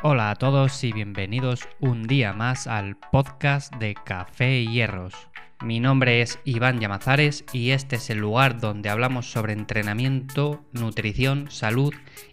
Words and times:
Hola 0.00 0.30
a 0.30 0.36
todos 0.36 0.84
y 0.84 0.92
bienvenidos 0.92 1.68
un 1.80 2.04
día 2.04 2.32
más 2.32 2.68
al 2.68 2.96
podcast 2.96 3.74
de 3.78 3.94
Café 3.94 4.60
y 4.60 4.68
Hierros. 4.68 5.12
Mi 5.60 5.80
nombre 5.80 6.22
es 6.22 6.38
Iván 6.44 6.78
Llamazares 6.78 7.44
y 7.52 7.70
este 7.70 7.96
es 7.96 8.08
el 8.08 8.18
lugar 8.18 8.60
donde 8.60 8.90
hablamos 8.90 9.28
sobre 9.28 9.54
entrenamiento, 9.54 10.64
nutrición, 10.70 11.50
salud 11.50 11.92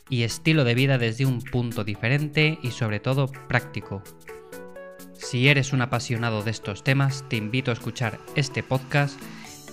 y 0.09 0.21
estilo 0.21 0.63
de 0.63 0.75
vida 0.75 0.99
desde 0.99 1.25
un 1.25 1.41
punto 1.41 1.83
diferente 1.83 2.59
y 2.61 2.69
sobre 2.69 2.99
todo 2.99 3.31
práctico. 3.47 4.03
Si 5.13 5.47
eres 5.49 5.73
un 5.73 5.81
apasionado 5.81 6.43
de 6.43 6.51
estos 6.51 6.83
temas, 6.83 7.27
te 7.29 7.37
invito 7.37 7.71
a 7.71 7.73
escuchar 7.73 8.19
este 8.35 8.61
podcast 8.61 9.19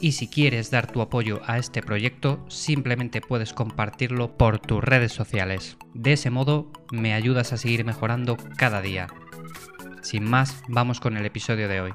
y 0.02 0.12
si 0.12 0.26
quieres 0.26 0.72
dar 0.72 0.90
tu 0.90 1.00
apoyo 1.00 1.40
a 1.46 1.58
este 1.58 1.80
proyecto, 1.80 2.44
simplemente 2.48 3.20
puedes 3.20 3.52
compartirlo 3.52 4.36
por 4.36 4.58
tus 4.58 4.82
redes 4.82 5.12
sociales. 5.12 5.78
De 5.94 6.14
ese 6.14 6.28
modo, 6.28 6.72
me 6.90 7.14
ayudas 7.14 7.52
a 7.52 7.56
seguir 7.56 7.84
mejorando 7.84 8.36
cada 8.56 8.82
día. 8.82 9.06
Sin 10.02 10.28
más, 10.28 10.60
vamos 10.66 10.98
con 10.98 11.16
el 11.16 11.24
episodio 11.24 11.68
de 11.68 11.80
hoy. 11.80 11.94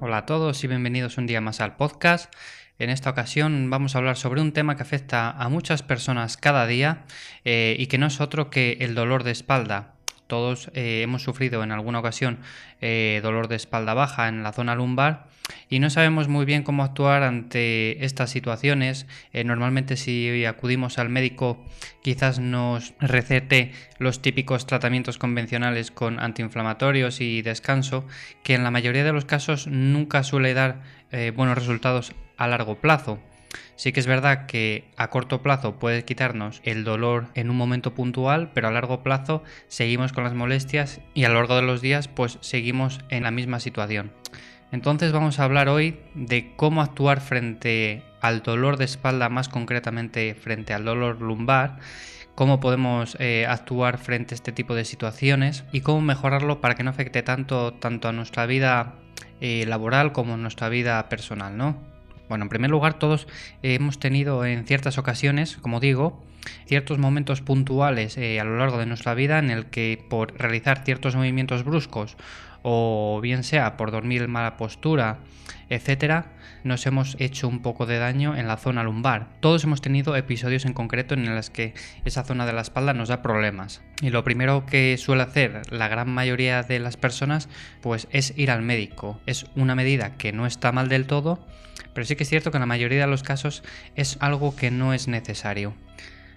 Hola 0.00 0.18
a 0.18 0.26
todos 0.26 0.64
y 0.64 0.66
bienvenidos 0.66 1.18
un 1.18 1.28
día 1.28 1.40
más 1.40 1.60
al 1.60 1.76
podcast. 1.76 2.34
En 2.80 2.90
esta 2.90 3.10
ocasión 3.10 3.70
vamos 3.70 3.94
a 3.94 3.98
hablar 3.98 4.16
sobre 4.16 4.40
un 4.40 4.52
tema 4.52 4.74
que 4.74 4.82
afecta 4.82 5.30
a 5.30 5.48
muchas 5.48 5.84
personas 5.84 6.36
cada 6.36 6.66
día 6.66 7.04
eh, 7.44 7.76
y 7.78 7.86
que 7.86 7.98
no 7.98 8.06
es 8.06 8.20
otro 8.20 8.50
que 8.50 8.78
el 8.80 8.96
dolor 8.96 9.22
de 9.22 9.30
espalda. 9.30 9.93
Todos 10.34 10.68
eh, 10.74 11.02
hemos 11.02 11.22
sufrido 11.22 11.62
en 11.62 11.70
alguna 11.70 12.00
ocasión 12.00 12.40
eh, 12.80 13.20
dolor 13.22 13.46
de 13.46 13.54
espalda 13.54 13.94
baja 13.94 14.26
en 14.26 14.42
la 14.42 14.52
zona 14.52 14.74
lumbar 14.74 15.28
y 15.70 15.78
no 15.78 15.90
sabemos 15.90 16.26
muy 16.26 16.44
bien 16.44 16.64
cómo 16.64 16.82
actuar 16.82 17.22
ante 17.22 18.04
estas 18.04 18.30
situaciones. 18.30 19.06
Eh, 19.32 19.44
normalmente 19.44 19.96
si 19.96 20.44
acudimos 20.44 20.98
al 20.98 21.08
médico 21.08 21.64
quizás 22.02 22.40
nos 22.40 22.94
recete 22.98 23.70
los 24.00 24.22
típicos 24.22 24.66
tratamientos 24.66 25.18
convencionales 25.18 25.92
con 25.92 26.18
antiinflamatorios 26.18 27.20
y 27.20 27.40
descanso, 27.42 28.04
que 28.42 28.54
en 28.54 28.64
la 28.64 28.72
mayoría 28.72 29.04
de 29.04 29.12
los 29.12 29.26
casos 29.26 29.68
nunca 29.68 30.24
suele 30.24 30.52
dar 30.52 30.82
buenos 31.36 31.56
resultados 31.56 32.12
a 32.36 32.48
largo 32.48 32.80
plazo. 32.80 33.20
Sí 33.76 33.92
que 33.92 34.00
es 34.00 34.06
verdad 34.06 34.46
que 34.46 34.84
a 34.96 35.10
corto 35.10 35.42
plazo 35.42 35.78
puede 35.78 36.04
quitarnos 36.04 36.60
el 36.64 36.84
dolor 36.84 37.26
en 37.34 37.50
un 37.50 37.56
momento 37.56 37.94
puntual, 37.94 38.50
pero 38.52 38.68
a 38.68 38.70
largo 38.70 39.02
plazo 39.02 39.42
seguimos 39.68 40.12
con 40.12 40.24
las 40.24 40.34
molestias 40.34 41.00
y 41.14 41.24
a 41.24 41.28
lo 41.28 41.36
largo 41.36 41.56
de 41.56 41.62
los 41.62 41.80
días 41.80 42.08
pues 42.08 42.38
seguimos 42.40 43.00
en 43.10 43.24
la 43.24 43.30
misma 43.30 43.60
situación. 43.60 44.12
Entonces 44.72 45.12
vamos 45.12 45.38
a 45.38 45.44
hablar 45.44 45.68
hoy 45.68 46.00
de 46.14 46.54
cómo 46.56 46.82
actuar 46.82 47.20
frente 47.20 48.02
al 48.20 48.42
dolor 48.42 48.76
de 48.76 48.84
espalda, 48.84 49.28
más 49.28 49.48
concretamente 49.48 50.34
frente 50.34 50.74
al 50.74 50.84
dolor 50.84 51.20
lumbar, 51.20 51.78
cómo 52.34 52.58
podemos 52.58 53.16
eh, 53.20 53.46
actuar 53.48 53.98
frente 53.98 54.34
a 54.34 54.36
este 54.36 54.50
tipo 54.50 54.74
de 54.74 54.84
situaciones 54.84 55.64
y 55.72 55.82
cómo 55.82 56.00
mejorarlo 56.00 56.60
para 56.60 56.74
que 56.74 56.82
no 56.82 56.90
afecte 56.90 57.22
tanto, 57.22 57.74
tanto 57.74 58.08
a 58.08 58.12
nuestra 58.12 58.46
vida 58.46 58.94
eh, 59.40 59.64
laboral 59.66 60.12
como 60.12 60.34
a 60.34 60.38
nuestra 60.38 60.68
vida 60.68 61.08
personal, 61.08 61.56
¿no? 61.56 61.93
Bueno, 62.34 62.46
en 62.46 62.48
primer 62.48 62.72
lugar, 62.72 62.94
todos 62.94 63.28
hemos 63.62 64.00
tenido 64.00 64.44
en 64.44 64.66
ciertas 64.66 64.98
ocasiones, 64.98 65.56
como 65.58 65.78
digo, 65.78 66.20
ciertos 66.66 66.98
momentos 66.98 67.42
puntuales 67.42 68.18
eh, 68.18 68.40
a 68.40 68.44
lo 68.44 68.58
largo 68.58 68.76
de 68.76 68.86
nuestra 68.86 69.14
vida 69.14 69.38
en 69.38 69.50
el 69.50 69.66
que 69.66 70.04
por 70.10 70.36
realizar 70.36 70.82
ciertos 70.84 71.14
movimientos 71.14 71.62
bruscos 71.62 72.16
o 72.66 73.20
bien 73.22 73.44
sea 73.44 73.76
por 73.76 73.90
dormir 73.90 74.22
en 74.22 74.30
mala 74.30 74.56
postura, 74.56 75.18
etcétera, 75.68 76.32
nos 76.64 76.86
hemos 76.86 77.14
hecho 77.20 77.46
un 77.46 77.60
poco 77.60 77.84
de 77.84 77.98
daño 77.98 78.34
en 78.34 78.48
la 78.48 78.56
zona 78.56 78.82
lumbar. 78.82 79.28
Todos 79.40 79.64
hemos 79.64 79.82
tenido 79.82 80.16
episodios 80.16 80.64
en 80.64 80.72
concreto 80.72 81.12
en 81.12 81.32
los 81.34 81.50
que 81.50 81.74
esa 82.06 82.24
zona 82.24 82.46
de 82.46 82.54
la 82.54 82.62
espalda 82.62 82.94
nos 82.94 83.10
da 83.10 83.20
problemas. 83.20 83.82
Y 84.00 84.08
lo 84.08 84.24
primero 84.24 84.64
que 84.64 84.96
suele 84.96 85.22
hacer 85.22 85.70
la 85.70 85.88
gran 85.88 86.08
mayoría 86.08 86.62
de 86.62 86.78
las 86.78 86.96
personas 86.96 87.50
pues 87.82 88.08
es 88.10 88.32
ir 88.36 88.50
al 88.50 88.62
médico. 88.62 89.20
Es 89.26 89.44
una 89.56 89.74
medida 89.74 90.16
que 90.16 90.32
no 90.32 90.46
está 90.46 90.72
mal 90.72 90.88
del 90.88 91.06
todo, 91.06 91.46
pero 91.92 92.06
sí 92.06 92.16
que 92.16 92.22
es 92.22 92.30
cierto 92.30 92.50
que 92.50 92.56
en 92.56 92.62
la 92.62 92.66
mayoría 92.66 93.02
de 93.02 93.10
los 93.10 93.22
casos 93.22 93.62
es 93.94 94.16
algo 94.20 94.56
que 94.56 94.70
no 94.70 94.94
es 94.94 95.06
necesario. 95.06 95.74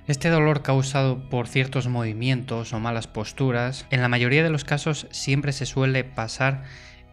Este 0.08 0.30
dolor 0.30 0.62
causado 0.62 1.20
por 1.30 1.50
ciertos 1.50 1.90
movimientos 1.90 2.72
o 2.72 2.80
malas 2.80 3.08
posturas, 3.08 3.86
en 3.90 4.02
la 4.02 4.08
mayoría 4.08 4.42
de 4.42 4.50
los 4.50 4.64
casos 4.64 5.06
siempre 5.12 5.52
se 5.52 5.66
suele 5.66 6.06
pasar 6.06 6.64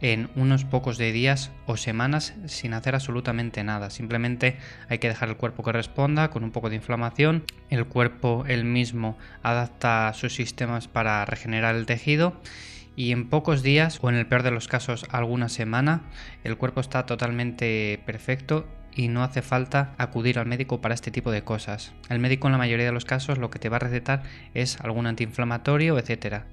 en 0.00 0.30
unos 0.36 0.64
pocos 0.64 0.96
de 0.96 1.10
días 1.10 1.50
o 1.66 1.76
semanas 1.76 2.34
sin 2.46 2.72
hacer 2.72 2.94
absolutamente 2.94 3.64
nada. 3.64 3.90
Simplemente 3.90 4.58
hay 4.88 4.98
que 4.98 5.08
dejar 5.08 5.28
el 5.28 5.36
cuerpo 5.36 5.64
que 5.64 5.72
responda 5.72 6.30
con 6.30 6.44
un 6.44 6.52
poco 6.52 6.70
de 6.70 6.76
inflamación. 6.76 7.42
El 7.68 7.84
cuerpo 7.86 8.44
él 8.46 8.64
mismo 8.64 9.18
adapta 9.42 10.12
sus 10.14 10.32
sistemas 10.32 10.86
para 10.86 11.24
regenerar 11.24 11.74
el 11.74 11.86
tejido 11.86 12.40
y 12.94 13.10
en 13.10 13.28
pocos 13.28 13.64
días 13.64 13.98
o 14.02 14.08
en 14.08 14.14
el 14.14 14.26
peor 14.26 14.44
de 14.44 14.52
los 14.52 14.68
casos 14.68 15.04
alguna 15.10 15.48
semana 15.48 16.02
el 16.44 16.56
cuerpo 16.56 16.80
está 16.80 17.06
totalmente 17.06 18.00
perfecto 18.06 18.68
y 18.94 19.08
no 19.08 19.22
hace 19.22 19.42
falta 19.42 19.94
acudir 19.98 20.38
al 20.38 20.46
médico 20.46 20.80
para 20.80 20.94
este 20.94 21.10
tipo 21.10 21.30
de 21.30 21.42
cosas. 21.42 21.92
El 22.08 22.18
médico 22.18 22.48
en 22.48 22.52
la 22.52 22.58
mayoría 22.58 22.86
de 22.86 22.92
los 22.92 23.04
casos 23.04 23.38
lo 23.38 23.50
que 23.50 23.58
te 23.58 23.68
va 23.68 23.76
a 23.76 23.80
recetar 23.80 24.22
es 24.54 24.80
algún 24.80 25.06
antiinflamatorio, 25.06 25.98
etcétera. 25.98 26.46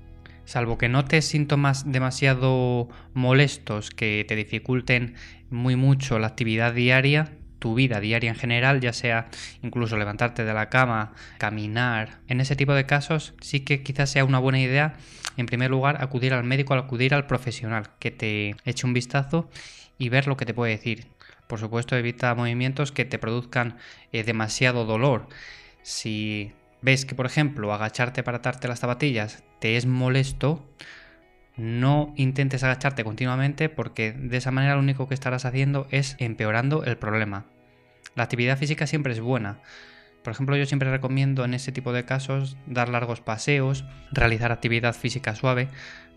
Salvo 0.45 0.77
que 0.77 0.89
notes 0.89 1.25
síntomas 1.25 1.91
demasiado 1.91 2.89
molestos 3.13 3.91
que 3.91 4.25
te 4.27 4.35
dificulten 4.35 5.15
muy 5.49 5.75
mucho 5.75 6.19
la 6.19 6.27
actividad 6.27 6.73
diaria, 6.73 7.31
tu 7.59 7.75
vida 7.75 7.99
diaria 7.99 8.31
en 8.31 8.35
general, 8.35 8.81
ya 8.81 8.91
sea 8.91 9.29
incluso 9.61 9.95
levantarte 9.95 10.43
de 10.43 10.53
la 10.53 10.69
cama, 10.69 11.13
caminar. 11.37 12.19
En 12.27 12.41
ese 12.41 12.55
tipo 12.55 12.73
de 12.73 12.87
casos 12.87 13.35
sí 13.39 13.59
que 13.59 13.83
quizás 13.83 14.09
sea 14.09 14.25
una 14.25 14.39
buena 14.39 14.59
idea, 14.59 14.95
en 15.37 15.45
primer 15.45 15.69
lugar, 15.69 16.01
acudir 16.01 16.33
al 16.33 16.43
médico, 16.43 16.73
acudir 16.73 17.13
al 17.13 17.27
profesional, 17.27 17.91
que 17.99 18.09
te 18.09 18.55
eche 18.65 18.87
un 18.87 18.93
vistazo 18.93 19.49
y 19.99 20.09
ver 20.09 20.27
lo 20.27 20.37
que 20.37 20.45
te 20.45 20.55
puede 20.55 20.71
decir. 20.71 21.07
Por 21.51 21.59
supuesto, 21.59 21.97
evita 21.97 22.33
movimientos 22.33 22.93
que 22.93 23.03
te 23.03 23.19
produzcan 23.19 23.75
eh, 24.13 24.23
demasiado 24.23 24.85
dolor. 24.85 25.27
Si 25.81 26.53
ves 26.81 27.05
que, 27.05 27.13
por 27.13 27.25
ejemplo, 27.25 27.73
agacharte 27.73 28.23
para 28.23 28.37
atarte 28.37 28.69
las 28.69 28.79
zapatillas 28.79 29.43
te 29.59 29.75
es 29.75 29.85
molesto, 29.85 30.65
no 31.57 32.13
intentes 32.15 32.63
agacharte 32.63 33.03
continuamente 33.03 33.67
porque 33.67 34.13
de 34.13 34.37
esa 34.37 34.51
manera 34.51 34.75
lo 34.75 34.79
único 34.79 35.09
que 35.09 35.13
estarás 35.13 35.43
haciendo 35.43 35.87
es 35.91 36.15
empeorando 36.19 36.85
el 36.85 36.97
problema. 36.97 37.47
La 38.15 38.23
actividad 38.23 38.57
física 38.57 38.87
siempre 38.87 39.11
es 39.11 39.19
buena. 39.19 39.59
Por 40.23 40.33
ejemplo, 40.33 40.55
yo 40.55 40.65
siempre 40.65 40.91
recomiendo 40.91 41.43
en 41.45 41.53
ese 41.53 41.71
tipo 41.71 41.93
de 41.93 42.05
casos 42.05 42.57
dar 42.67 42.89
largos 42.89 43.21
paseos, 43.21 43.85
realizar 44.11 44.51
actividad 44.51 44.93
física 44.93 45.35
suave, 45.35 45.67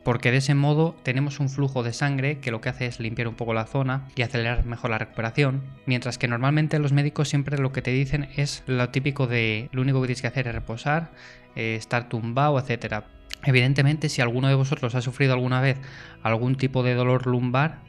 porque 0.04 0.30
de 0.30 0.36
ese 0.36 0.54
modo 0.54 0.94
tenemos 1.02 1.40
un 1.40 1.48
flujo 1.48 1.82
de 1.82 1.94
sangre 1.94 2.38
que 2.38 2.50
lo 2.50 2.60
que 2.60 2.68
hace 2.68 2.86
es 2.86 3.00
limpiar 3.00 3.26
un 3.26 3.34
poco 3.34 3.54
la 3.54 3.64
zona 3.64 4.06
y 4.14 4.22
acelerar 4.22 4.66
mejor 4.66 4.90
la 4.90 4.98
recuperación, 4.98 5.62
mientras 5.86 6.18
que 6.18 6.28
normalmente 6.28 6.78
los 6.78 6.92
médicos 6.92 7.30
siempre 7.30 7.58
lo 7.58 7.72
que 7.72 7.80
te 7.80 7.90
dicen 7.90 8.28
es 8.36 8.62
lo 8.66 8.90
típico 8.90 9.26
de 9.26 9.70
lo 9.72 9.80
único 9.80 10.00
que 10.02 10.08
tienes 10.08 10.20
que 10.20 10.28
hacer 10.28 10.46
es 10.46 10.54
reposar, 10.54 11.10
eh, 11.56 11.76
estar 11.76 12.10
tumbado, 12.10 12.58
etc. 12.58 13.04
Evidentemente, 13.42 14.10
si 14.10 14.20
alguno 14.20 14.48
de 14.48 14.54
vosotros 14.54 14.94
ha 14.94 15.00
sufrido 15.00 15.32
alguna 15.32 15.62
vez 15.62 15.78
algún 16.22 16.56
tipo 16.56 16.82
de 16.82 16.94
dolor 16.94 17.26
lumbar, 17.26 17.80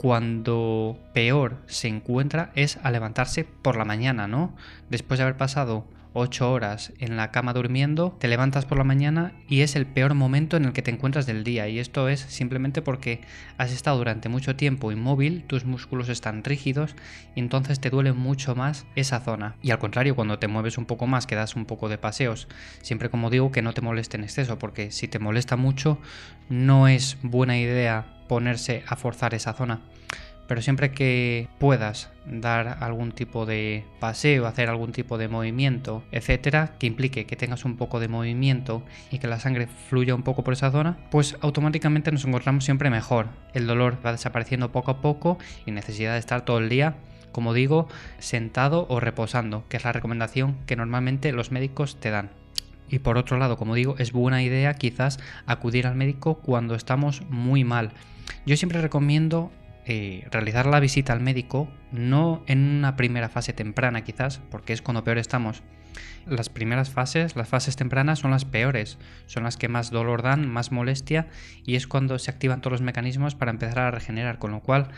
cuando 0.00 0.98
peor 1.12 1.58
se 1.66 1.86
encuentra 1.86 2.52
es 2.54 2.78
a 2.82 2.90
levantarse 2.90 3.44
por 3.44 3.76
la 3.76 3.84
mañana, 3.84 4.26
¿no? 4.26 4.56
Después 4.88 5.18
de 5.18 5.24
haber 5.24 5.36
pasado 5.36 5.84
8 6.14 6.50
horas 6.50 6.94
en 7.00 7.18
la 7.18 7.30
cama 7.30 7.52
durmiendo, 7.52 8.16
te 8.18 8.26
levantas 8.26 8.64
por 8.64 8.78
la 8.78 8.84
mañana 8.84 9.34
y 9.46 9.60
es 9.60 9.76
el 9.76 9.84
peor 9.84 10.14
momento 10.14 10.56
en 10.56 10.64
el 10.64 10.72
que 10.72 10.80
te 10.80 10.90
encuentras 10.90 11.26
del 11.26 11.44
día. 11.44 11.68
Y 11.68 11.78
esto 11.78 12.08
es 12.08 12.20
simplemente 12.20 12.80
porque 12.80 13.20
has 13.58 13.72
estado 13.72 13.98
durante 13.98 14.30
mucho 14.30 14.56
tiempo 14.56 14.90
inmóvil, 14.90 15.44
tus 15.46 15.66
músculos 15.66 16.08
están 16.08 16.44
rígidos 16.44 16.96
y 17.34 17.40
entonces 17.40 17.78
te 17.78 17.90
duele 17.90 18.14
mucho 18.14 18.54
más 18.54 18.86
esa 18.96 19.20
zona. 19.20 19.56
Y 19.60 19.70
al 19.70 19.80
contrario, 19.80 20.16
cuando 20.16 20.38
te 20.38 20.48
mueves 20.48 20.78
un 20.78 20.86
poco 20.86 21.06
más, 21.08 21.26
que 21.26 21.34
das 21.34 21.56
un 21.56 21.66
poco 21.66 21.90
de 21.90 21.98
paseos, 21.98 22.48
siempre 22.80 23.10
como 23.10 23.28
digo 23.28 23.52
que 23.52 23.60
no 23.60 23.74
te 23.74 23.82
moleste 23.82 24.16
en 24.16 24.24
exceso, 24.24 24.58
porque 24.58 24.92
si 24.92 25.08
te 25.08 25.18
molesta 25.18 25.56
mucho, 25.56 25.98
no 26.48 26.88
es 26.88 27.18
buena 27.22 27.58
idea 27.58 28.16
ponerse 28.30 28.84
a 28.86 28.94
forzar 28.94 29.34
esa 29.34 29.54
zona 29.54 29.80
pero 30.46 30.62
siempre 30.62 30.90
que 30.90 31.46
puedas 31.60 32.10
dar 32.26 32.78
algún 32.80 33.12
tipo 33.12 33.46
de 33.46 33.84
paseo, 34.00 34.48
hacer 34.48 34.68
algún 34.68 34.90
tipo 34.90 35.16
de 35.16 35.28
movimiento, 35.28 36.02
etcétera, 36.10 36.72
que 36.76 36.88
implique 36.88 37.24
que 37.24 37.36
tengas 37.36 37.64
un 37.64 37.76
poco 37.76 38.00
de 38.00 38.08
movimiento 38.08 38.82
y 39.12 39.20
que 39.20 39.28
la 39.28 39.38
sangre 39.38 39.68
fluya 39.68 40.12
un 40.12 40.24
poco 40.24 40.42
por 40.42 40.54
esa 40.54 40.72
zona, 40.72 40.98
pues 41.12 41.36
automáticamente 41.40 42.10
nos 42.10 42.24
encontramos 42.24 42.64
siempre 42.64 42.90
mejor. 42.90 43.28
El 43.54 43.68
dolor 43.68 43.98
va 44.04 44.10
desapareciendo 44.10 44.72
poco 44.72 44.90
a 44.90 45.00
poco 45.00 45.38
y 45.66 45.70
necesidad 45.70 46.14
de 46.14 46.18
estar 46.18 46.44
todo 46.44 46.58
el 46.58 46.68
día 46.68 46.96
como 47.30 47.54
digo, 47.54 47.86
sentado 48.18 48.86
o 48.88 48.98
reposando, 48.98 49.62
que 49.68 49.76
es 49.76 49.84
la 49.84 49.92
recomendación 49.92 50.56
que 50.66 50.74
normalmente 50.74 51.30
los 51.30 51.52
médicos 51.52 52.00
te 52.00 52.10
dan. 52.10 52.39
Y 52.90 52.98
por 52.98 53.16
otro 53.16 53.38
lado, 53.38 53.56
como 53.56 53.74
digo, 53.74 53.94
es 53.98 54.12
buena 54.12 54.42
idea 54.42 54.74
quizás 54.74 55.18
acudir 55.46 55.86
al 55.86 55.94
médico 55.94 56.40
cuando 56.40 56.74
estamos 56.74 57.22
muy 57.30 57.64
mal. 57.64 57.92
Yo 58.46 58.56
siempre 58.56 58.80
recomiendo 58.80 59.52
eh, 59.86 60.26
realizar 60.30 60.66
la 60.66 60.78
visita 60.78 61.12
al 61.12 61.20
médico, 61.20 61.68
no 61.90 62.44
en 62.46 62.58
una 62.78 62.96
primera 62.96 63.28
fase 63.28 63.52
temprana 63.52 64.04
quizás, 64.04 64.40
porque 64.50 64.72
es 64.72 64.82
cuando 64.82 65.04
peor 65.04 65.18
estamos, 65.18 65.62
Las 66.26 66.48
primeras 66.48 66.90
fases, 66.90 67.34
las 67.34 67.48
fases 67.48 67.76
tempranas, 67.76 68.20
son 68.20 68.30
las 68.30 68.44
peores, 68.44 68.98
son 69.26 69.42
las 69.42 69.56
que 69.56 69.68
más 69.68 69.90
dolor 69.90 70.22
dan, 70.22 70.48
más 70.48 70.70
molestia 70.70 71.28
y 71.64 71.74
es 71.74 71.86
cuando 71.86 72.18
se 72.18 72.30
activan 72.30 72.60
todos 72.60 72.72
los 72.72 72.82
mecanismos 72.82 73.34
para 73.34 73.50
empezar 73.50 73.80
a 73.80 73.90
regenerar, 73.90 74.38
con 74.38 74.52
lo 74.52 74.60
cual 74.60 74.88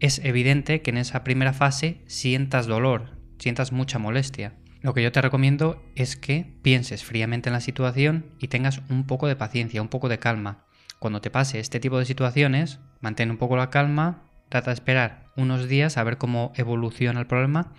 es 0.00 0.18
evidente 0.24 0.82
que 0.82 0.90
en 0.90 0.98
esa 0.98 1.22
primera 1.22 1.52
fase 1.52 2.00
sientas 2.06 2.66
dolor, 2.66 3.10
sientas 3.38 3.72
mucha 3.72 3.98
molestia. 3.98 4.54
Lo 4.84 4.92
que 4.92 5.02
yo 5.02 5.12
te 5.12 5.22
recomiendo 5.22 5.82
es 5.94 6.14
que 6.14 6.58
pienses 6.60 7.04
fríamente 7.04 7.48
en 7.48 7.54
la 7.54 7.62
situación 7.62 8.26
y 8.38 8.48
tengas 8.48 8.82
un 8.90 9.06
poco 9.06 9.26
de 9.26 9.34
paciencia, 9.34 9.80
un 9.80 9.88
poco 9.88 10.10
de 10.10 10.18
calma. 10.18 10.66
Cuando 10.98 11.22
te 11.22 11.30
pase 11.30 11.58
este 11.58 11.80
tipo 11.80 11.98
de 11.98 12.04
situaciones, 12.04 12.80
mantén 13.00 13.30
un 13.30 13.38
poco 13.38 13.56
la 13.56 13.70
calma, 13.70 14.24
trata 14.50 14.72
de 14.72 14.74
esperar 14.74 15.24
unos 15.36 15.68
días 15.68 15.96
a 15.96 16.04
ver 16.04 16.18
cómo 16.18 16.52
evoluciona 16.56 17.18
el 17.18 17.26
problema 17.26 17.72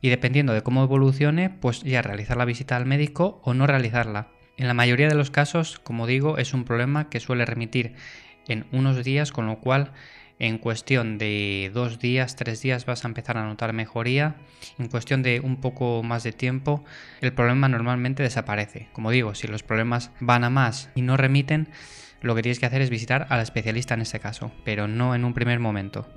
y 0.00 0.10
dependiendo 0.10 0.52
de 0.52 0.62
cómo 0.62 0.84
evolucione, 0.84 1.50
pues 1.50 1.82
ya 1.82 2.02
realizar 2.02 2.36
la 2.36 2.44
visita 2.44 2.76
al 2.76 2.86
médico 2.86 3.40
o 3.42 3.52
no 3.52 3.66
realizarla. 3.66 4.28
En 4.56 4.68
la 4.68 4.74
mayoría 4.74 5.08
de 5.08 5.16
los 5.16 5.32
casos, 5.32 5.80
como 5.80 6.06
digo, 6.06 6.38
es 6.38 6.54
un 6.54 6.62
problema 6.62 7.10
que 7.10 7.18
suele 7.18 7.46
remitir 7.46 7.96
en 8.46 8.66
unos 8.70 9.02
días, 9.02 9.32
con 9.32 9.46
lo 9.46 9.58
cual 9.58 9.90
en 10.38 10.58
cuestión 10.58 11.18
de 11.18 11.70
dos 11.72 11.98
días, 11.98 12.36
tres 12.36 12.60
días 12.60 12.86
vas 12.86 13.04
a 13.04 13.08
empezar 13.08 13.38
a 13.38 13.44
notar 13.44 13.72
mejoría. 13.72 14.36
En 14.78 14.88
cuestión 14.88 15.22
de 15.22 15.40
un 15.40 15.60
poco 15.60 16.02
más 16.02 16.24
de 16.24 16.32
tiempo, 16.32 16.84
el 17.20 17.32
problema 17.32 17.68
normalmente 17.68 18.22
desaparece. 18.22 18.88
Como 18.92 19.10
digo, 19.10 19.34
si 19.34 19.46
los 19.46 19.62
problemas 19.62 20.10
van 20.20 20.44
a 20.44 20.50
más 20.50 20.90
y 20.94 21.02
no 21.02 21.16
remiten, 21.16 21.68
lo 22.20 22.34
que 22.34 22.42
tienes 22.42 22.58
que 22.58 22.66
hacer 22.66 22.82
es 22.82 22.90
visitar 22.90 23.26
al 23.30 23.40
especialista 23.40 23.94
en 23.94 24.00
este 24.00 24.20
caso, 24.20 24.50
pero 24.64 24.88
no 24.88 25.14
en 25.14 25.24
un 25.24 25.34
primer 25.34 25.60
momento. 25.60 26.08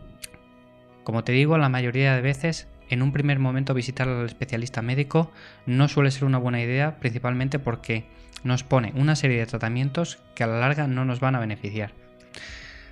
Como 1.04 1.24
te 1.24 1.32
digo, 1.32 1.58
la 1.58 1.70
mayoría 1.70 2.16
de 2.16 2.22
veces 2.22 2.68
en 2.90 3.02
un 3.02 3.12
primer 3.12 3.40
momento 3.40 3.74
visitar 3.74 4.08
al 4.08 4.26
especialista 4.26 4.82
médico 4.82 5.32
no 5.66 5.88
suele 5.88 6.12
ser 6.12 6.26
una 6.26 6.38
buena 6.38 6.62
idea, 6.62 6.98
principalmente 7.00 7.60
porque 7.60 8.06
nos 8.44 8.64
pone 8.64 8.94
una 8.96 9.16
serie 9.16 9.40
de 9.40 9.46
tratamientos 9.46 10.20
que 10.36 10.44
a 10.44 10.48
la 10.48 10.60
larga 10.60 10.88
no 10.88 11.06
nos 11.06 11.20
van 11.20 11.36
a 11.36 11.40
beneficiar. 11.40 11.92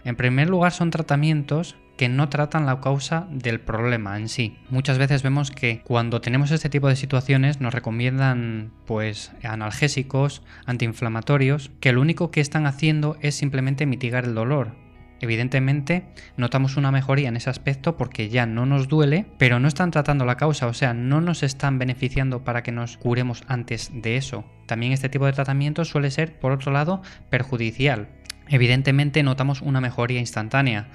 En 0.06 0.16
primer 0.16 0.50
lugar, 0.50 0.72
son 0.72 0.92
tratamientos 0.92 1.76
que 1.98 2.10
no 2.10 2.30
tratan 2.30 2.66
la 2.66 2.80
causa 2.80 3.28
del 3.32 3.60
problema 3.60 4.18
en 4.18 4.30
sí. 4.30 4.58
Muchas 4.70 4.98
veces 4.98 5.24
vemos 5.24 5.52
que 5.52 5.82
cuando 5.84 6.22
tenemos 6.22 6.52
este 6.52 6.70
tipo 6.70 6.88
de 6.88 6.96
situaciones 6.96 7.60
nos 7.60 7.74
recomiendan 7.74 8.72
pues 8.86 9.32
analgésicos, 9.44 10.44
antiinflamatorios, 10.66 11.72
que 11.80 11.92
lo 11.92 12.02
único 12.02 12.32
que 12.32 12.42
están 12.42 12.66
haciendo 12.66 13.18
es 13.22 13.36
simplemente 13.36 13.86
mitigar 13.86 14.26
el 14.26 14.36
dolor, 14.36 14.86
Evidentemente, 15.22 16.06
notamos 16.36 16.76
una 16.78 16.92
mejoría 16.92 17.30
en 17.30 17.38
ese 17.38 17.50
aspecto 17.50 17.96
porque 17.96 18.30
ya 18.30 18.46
no 18.46 18.66
nos 18.66 18.88
duele, 18.88 19.26
pero 19.38 19.60
no 19.60 19.68
están 19.68 19.92
tratando 19.92 20.26
la 20.26 20.36
causa, 20.36 20.68
o 20.68 20.74
sea, 20.74 20.94
no 20.94 21.22
nos 21.22 21.42
están 21.42 21.80
beneficiando 21.80 22.44
para 22.44 22.64
que 22.64 22.72
nos 22.72 22.98
curemos 22.98 23.44
antes 23.48 23.92
de 23.94 24.18
eso. 24.18 24.44
También 24.68 24.92
este 24.92 25.10
tipo 25.10 25.26
de 25.26 25.34
tratamiento 25.34 25.86
suele 25.86 26.12
ser, 26.12 26.38
por 26.38 26.52
otro 26.52 26.72
lado, 26.72 27.02
perjudicial. 27.30 28.10
Evidentemente, 28.48 29.24
notamos 29.24 29.62
una 29.62 29.82
mejoría 29.82 30.20
instantánea. 30.20 30.88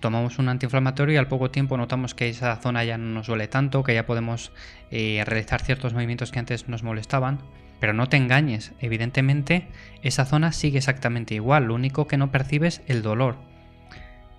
Tomamos 0.00 0.38
un 0.38 0.48
antiinflamatorio 0.48 1.14
y 1.14 1.16
al 1.16 1.28
poco 1.28 1.50
tiempo 1.50 1.76
notamos 1.76 2.14
que 2.14 2.28
esa 2.28 2.56
zona 2.56 2.84
ya 2.84 2.98
no 2.98 3.06
nos 3.06 3.28
duele 3.28 3.48
tanto, 3.48 3.82
que 3.84 3.94
ya 3.94 4.04
podemos 4.04 4.52
eh, 4.90 5.22
realizar 5.24 5.62
ciertos 5.62 5.94
movimientos 5.94 6.32
que 6.32 6.40
antes 6.40 6.68
nos 6.68 6.82
molestaban. 6.82 7.38
Pero 7.82 7.94
no 7.94 8.08
te 8.08 8.16
engañes, 8.16 8.72
evidentemente 8.78 9.66
esa 10.02 10.24
zona 10.24 10.52
sigue 10.52 10.78
exactamente 10.78 11.34
igual, 11.34 11.64
lo 11.64 11.74
único 11.74 12.06
que 12.06 12.16
no 12.16 12.30
percibes 12.30 12.80
es 12.84 12.90
el 12.90 13.02
dolor. 13.02 13.36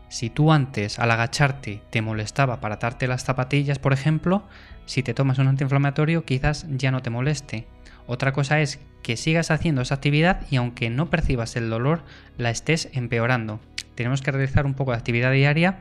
Si 0.07 0.29
tú 0.29 0.51
antes 0.51 0.99
al 0.99 1.11
agacharte 1.11 1.81
te 1.89 2.01
molestaba 2.01 2.61
para 2.61 2.75
atarte 2.75 3.07
las 3.07 3.23
zapatillas, 3.25 3.79
por 3.79 3.91
ejemplo, 3.91 4.43
si 4.85 5.03
te 5.03 5.13
tomas 5.13 5.39
un 5.39 5.47
antiinflamatorio 5.47 6.23
quizás 6.23 6.67
ya 6.69 6.91
no 6.91 7.01
te 7.01 7.09
moleste. 7.09 7.67
Otra 8.07 8.33
cosa 8.33 8.61
es 8.61 8.79
que 9.01 9.17
sigas 9.17 9.51
haciendo 9.51 9.81
esa 9.81 9.95
actividad 9.95 10.41
y 10.49 10.57
aunque 10.57 10.89
no 10.89 11.09
percibas 11.09 11.55
el 11.55 11.69
dolor, 11.69 12.03
la 12.37 12.49
estés 12.49 12.89
empeorando. 12.93 13.59
Tenemos 13.95 14.21
que 14.21 14.31
realizar 14.31 14.65
un 14.65 14.73
poco 14.73 14.91
de 14.91 14.97
actividad 14.97 15.31
diaria 15.31 15.77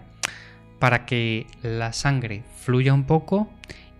para 0.78 1.06
que 1.06 1.46
la 1.62 1.92
sangre 1.92 2.42
fluya 2.56 2.92
un 2.92 3.04
poco 3.04 3.50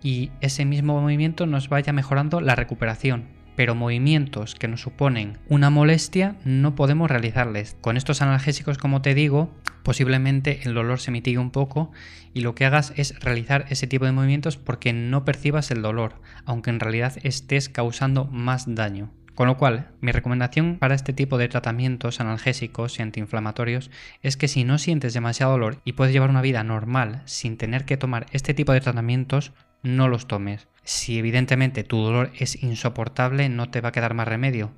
y 0.01 0.31
ese 0.41 0.65
mismo 0.65 0.99
movimiento 0.99 1.45
nos 1.45 1.69
vaya 1.69 1.93
mejorando 1.93 2.41
la 2.41 2.55
recuperación 2.55 3.32
pero 3.55 3.75
movimientos 3.75 4.55
que 4.55 4.67
nos 4.67 4.81
suponen 4.81 5.37
una 5.47 5.69
molestia 5.69 6.35
no 6.45 6.75
podemos 6.75 7.09
realizarles. 7.09 7.77
Con 7.81 7.97
estos 7.97 8.21
analgésicos, 8.21 8.77
como 8.77 9.01
te 9.01 9.13
digo, 9.13 9.53
posiblemente 9.83 10.61
el 10.63 10.73
dolor 10.73 10.99
se 10.99 11.11
mitigue 11.11 11.37
un 11.37 11.51
poco 11.51 11.91
y 12.33 12.41
lo 12.41 12.55
que 12.55 12.65
hagas 12.65 12.93
es 12.95 13.19
realizar 13.19 13.65
ese 13.69 13.87
tipo 13.87 14.05
de 14.05 14.11
movimientos 14.11 14.57
porque 14.57 14.93
no 14.93 15.25
percibas 15.25 15.71
el 15.71 15.81
dolor, 15.81 16.21
aunque 16.45 16.69
en 16.69 16.79
realidad 16.79 17.13
estés 17.23 17.69
causando 17.69 18.25
más 18.25 18.73
daño. 18.73 19.11
Con 19.35 19.47
lo 19.47 19.57
cual, 19.57 19.89
mi 19.99 20.11
recomendación 20.11 20.77
para 20.77 20.93
este 20.93 21.11
tipo 21.11 21.39
de 21.39 21.47
tratamientos 21.47 22.19
analgésicos 22.19 22.99
y 22.99 23.01
antiinflamatorios 23.01 23.89
es 24.21 24.37
que 24.37 24.47
si 24.47 24.63
no 24.63 24.77
sientes 24.77 25.15
demasiado 25.15 25.53
dolor 25.53 25.81
y 25.85 25.93
puedes 25.93 26.13
llevar 26.13 26.29
una 26.29 26.43
vida 26.43 26.63
normal 26.63 27.23
sin 27.25 27.57
tener 27.57 27.83
que 27.85 27.97
tomar 27.97 28.27
este 28.31 28.53
tipo 28.53 28.73
de 28.73 28.81
tratamientos, 28.81 29.51
no 29.83 30.07
los 30.07 30.27
tomes. 30.27 30.67
Si 30.83 31.19
evidentemente 31.19 31.83
tu 31.83 32.01
dolor 32.01 32.31
es 32.37 32.61
insoportable, 32.63 33.47
no 33.49 33.69
te 33.69 33.81
va 33.81 33.89
a 33.89 33.91
quedar 33.91 34.13
más 34.13 34.27
remedio. 34.27 34.71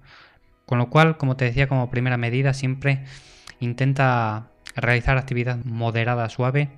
Con 0.65 0.79
lo 0.79 0.89
cual, 0.89 1.17
como 1.17 1.37
te 1.37 1.45
decía, 1.45 1.67
como 1.67 1.89
primera 1.89 2.17
medida, 2.17 2.53
siempre 2.53 3.05
intenta 3.59 4.49
realizar 4.75 5.17
actividad 5.17 5.63
moderada, 5.63 6.27
suave, 6.29 6.69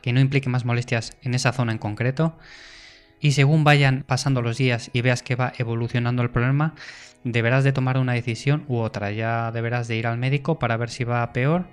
que 0.00 0.12
no 0.12 0.20
implique 0.20 0.48
más 0.48 0.64
molestias 0.64 1.16
en 1.22 1.34
esa 1.34 1.52
zona 1.52 1.72
en 1.72 1.78
concreto. 1.78 2.38
Y 3.24 3.32
según 3.32 3.64
vayan 3.64 4.04
pasando 4.06 4.42
los 4.42 4.58
días 4.58 4.90
y 4.92 5.00
veas 5.00 5.22
que 5.22 5.34
va 5.34 5.54
evolucionando 5.56 6.20
el 6.20 6.28
problema, 6.28 6.74
deberás 7.24 7.64
de 7.64 7.72
tomar 7.72 7.96
una 7.96 8.12
decisión 8.12 8.66
u 8.68 8.76
otra. 8.76 9.12
Ya 9.12 9.50
deberás 9.50 9.88
de 9.88 9.96
ir 9.96 10.06
al 10.06 10.18
médico 10.18 10.58
para 10.58 10.76
ver 10.76 10.90
si 10.90 11.04
va 11.04 11.32
peor 11.32 11.64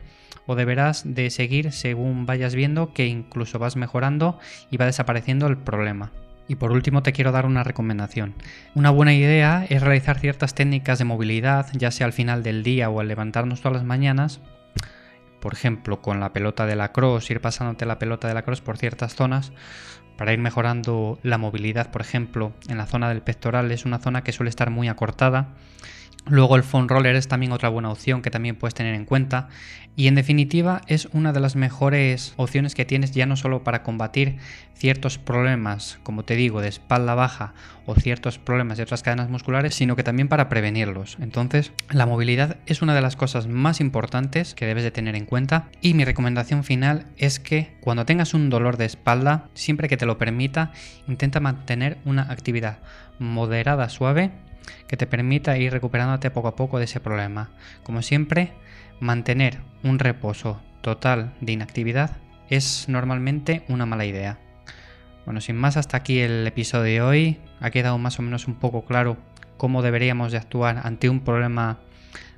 o 0.46 0.56
deberás 0.56 1.04
de 1.04 1.30
seguir 1.30 1.74
según 1.74 2.26
vayas 2.26 2.56
viendo 2.56 2.94
que 2.94 3.06
incluso 3.06 3.60
vas 3.60 3.76
mejorando 3.76 4.40
y 4.70 4.78
va 4.78 4.86
desapareciendo 4.86 5.48
el 5.48 5.58
problema. 5.58 6.14
Y 6.48 6.56
por 6.56 6.72
último 6.72 7.04
te 7.04 7.12
quiero 7.12 7.34
dar 7.34 7.46
una 7.46 7.66
recomendación. 7.66 8.34
Una 8.74 8.90
buena 8.90 9.14
idea 9.14 9.66
es 9.68 9.82
realizar 9.82 10.20
ciertas 10.20 10.56
técnicas 10.56 11.00
de 11.00 11.06
movilidad, 11.06 11.68
ya 11.74 11.92
sea 11.92 12.06
al 12.06 12.14
final 12.14 12.44
del 12.44 12.64
día 12.64 12.90
o 12.90 13.02
al 13.02 13.10
levantarnos 13.10 13.60
todas 13.60 13.76
las 13.76 13.86
mañanas. 13.86 14.40
Por 15.42 15.54
ejemplo, 15.54 16.02
con 16.02 16.22
la 16.22 16.32
pelota 16.32 16.66
de 16.66 16.78
la 16.78 16.94
cross, 16.94 17.30
ir 17.32 17.42
pasándote 17.42 17.86
la 17.86 18.00
pelota 18.00 18.30
de 18.30 18.34
la 18.34 18.44
cross 18.44 18.62
por 18.62 18.78
ciertas 18.78 19.16
zonas 19.16 19.52
para 20.16 20.34
ir 20.34 20.40
mejorando 20.40 21.20
la 21.24 21.38
movilidad, 21.38 21.92
por 21.92 22.02
ejemplo, 22.02 22.54
en 22.70 22.78
la 22.78 22.86
zona 22.86 23.10
del 23.10 23.22
pectoral. 23.22 23.72
Es 23.72 23.86
una 23.86 24.00
zona 24.00 24.24
que 24.24 24.32
suele 24.32 24.50
estar 24.50 24.70
muy 24.70 24.88
acortada 24.88 25.50
Luego 26.28 26.56
el 26.56 26.64
foam 26.64 26.88
roller 26.88 27.16
es 27.16 27.28
también 27.28 27.52
otra 27.52 27.70
buena 27.70 27.90
opción 27.90 28.22
que 28.22 28.30
también 28.30 28.56
puedes 28.56 28.76
tener 28.76 28.94
en 28.94 29.06
cuenta 29.06 29.50
y 29.96 30.08
en 30.08 30.16
definitiva 30.16 30.82
es 30.88 31.08
una 31.12 31.34
de 31.34 31.40
las 31.40 31.56
mejores 31.56 32.34
opciones 32.38 32.76
que 32.76 32.86
tienes 32.86 33.12
ya 33.12 33.26
no 33.26 33.36
solo 33.36 33.64
para 33.64 33.84
combatir 33.84 34.38
ciertos 34.74 35.18
problemas, 35.18 36.00
como 36.04 36.24
te 36.24 36.36
digo, 36.36 36.62
de 36.62 36.70
espalda 36.70 37.16
baja 37.16 37.54
o 37.86 37.96
ciertos 37.96 38.40
problemas 38.40 38.78
de 38.78 38.84
otras 38.84 39.04
cadenas 39.04 39.30
musculares, 39.30 39.76
sino 39.76 39.96
que 39.96 40.04
también 40.04 40.28
para 40.28 40.48
prevenirlos. 40.48 41.18
Entonces, 41.20 41.74
la 41.90 42.06
movilidad 42.06 42.58
es 42.68 42.82
una 42.82 42.96
de 42.96 43.02
las 43.02 43.16
cosas 43.16 43.48
más 43.48 43.82
importantes 43.82 44.56
que 44.56 44.66
debes 44.66 44.84
de 44.84 44.92
tener 44.92 45.16
en 45.16 45.26
cuenta 45.26 45.70
y 45.82 45.94
mi 45.94 46.06
recomendación 46.06 46.64
final 46.64 47.08
es 47.18 47.40
que 47.40 47.76
cuando 47.82 48.06
tengas 48.06 48.34
un 48.34 48.50
dolor 48.50 48.78
de 48.78 48.86
espalda, 48.86 49.50
siempre 49.56 49.90
que 49.90 49.98
te 49.98 50.06
lo 50.06 50.18
permita, 50.18 50.72
intenta 51.08 51.40
mantener 51.40 51.98
una 52.06 52.24
actividad 52.32 52.80
moderada, 53.20 53.90
suave 53.90 54.32
que 54.88 54.98
te 54.98 55.08
permita 55.08 55.58
ir 55.58 55.72
recuperándote 55.72 56.32
poco 56.32 56.50
a 56.50 56.56
poco 56.56 56.80
de 56.80 56.86
ese 56.86 57.00
problema. 57.00 57.52
Como 57.84 58.02
siempre, 58.02 58.54
mantener 59.00 59.60
un 59.84 60.00
reposo 60.00 60.62
total 60.82 61.34
de 61.42 61.54
inactividad 61.54 62.18
es 62.50 62.90
normalmente 62.90 63.64
una 63.68 63.86
mala 63.86 64.06
idea. 64.06 64.38
Bueno, 65.26 65.40
sin 65.40 65.56
más, 65.56 65.78
hasta 65.78 65.98
aquí 65.98 66.20
el 66.20 66.46
episodio 66.48 66.84
de 66.84 67.02
hoy. 67.02 67.38
Ha 67.60 67.70
quedado 67.70 67.98
más 67.98 68.20
o 68.20 68.24
menos 68.24 68.48
un 68.48 68.56
poco 68.56 68.86
claro 68.86 69.18
cómo 69.58 69.82
deberíamos 69.82 70.32
de 70.32 70.40
actuar 70.40 70.82
ante 70.84 71.10
un 71.10 71.20
problema 71.20 71.80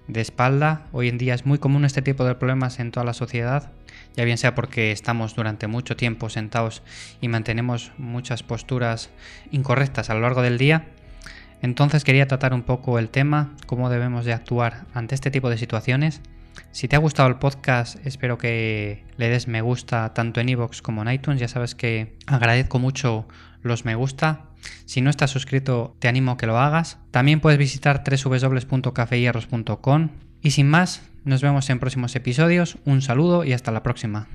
de 0.08 0.22
espalda. 0.22 0.88
Hoy 0.92 1.08
en 1.08 1.18
día 1.18 1.34
es 1.34 1.46
muy 1.46 1.58
común 1.58 1.86
este 1.86 2.02
tipo 2.02 2.26
de 2.26 2.36
problemas 2.36 2.80
en 2.80 2.92
toda 2.92 3.06
la 3.06 3.14
sociedad, 3.14 3.72
ya 4.16 4.26
bien 4.26 4.38
sea 4.38 4.56
porque 4.56 4.92
estamos 4.92 5.36
durante 5.36 5.68
mucho 5.68 5.96
tiempo 5.96 6.30
sentados 6.30 6.84
y 7.22 7.30
mantenemos 7.30 7.92
muchas 7.98 8.44
posturas 8.44 9.10
incorrectas 9.52 10.10
a 10.10 10.16
lo 10.16 10.22
largo 10.22 10.42
del 10.42 10.58
día, 10.58 10.88
entonces 11.64 12.04
quería 12.04 12.28
tratar 12.28 12.54
un 12.54 12.62
poco 12.64 13.00
el 13.00 13.10
tema, 13.10 13.56
cómo 13.66 13.90
debemos 13.90 14.26
de 14.26 14.34
actuar 14.34 14.84
ante 14.94 15.16
este 15.16 15.32
tipo 15.32 15.50
de 15.50 15.58
situaciones. 15.58 16.22
Si 16.72 16.90
te 16.90 16.98
ha 16.98 17.00
gustado 17.00 17.30
el 17.30 17.38
podcast, 17.38 18.06
espero 18.06 18.38
que 18.38 19.06
le 19.16 19.30
des 19.30 19.48
me 19.48 19.62
gusta 19.62 20.14
tanto 20.14 20.42
en 20.42 20.50
iVoox 20.50 20.82
como 20.82 21.02
en 21.02 21.14
iTunes. 21.14 21.40
Ya 21.40 21.48
sabes 21.48 21.74
que 21.74 22.18
agradezco 22.28 22.80
mucho 22.80 23.30
los 23.62 23.86
me 23.86 23.96
gusta. 23.96 24.48
Si 24.84 25.00
no 25.00 25.10
estás 25.10 25.32
suscrito, 25.32 25.96
te 26.00 26.10
animo 26.10 26.34
a 26.34 26.38
que 26.38 26.48
lo 26.48 26.60
hagas. 26.60 26.98
También 27.12 27.40
puedes 27.40 27.58
visitar 27.58 28.04
www.cafehierros.com. 28.04 30.10
Y 30.42 30.52
sin 30.52 30.70
más, 30.70 31.10
nos 31.24 31.42
vemos 31.42 31.70
en 31.70 31.80
próximos 31.80 32.14
episodios. 32.18 32.78
Un 32.84 33.02
saludo 33.02 33.46
y 33.46 33.54
hasta 33.54 33.72
la 33.72 33.84
próxima. 33.84 34.28